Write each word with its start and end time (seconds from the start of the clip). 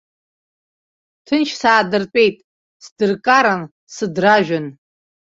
Ҭынч 1.25 1.49
саадыртәеит, 1.61 2.35
сдыркаран, 2.83 3.61
сыдражәын. 3.93 4.65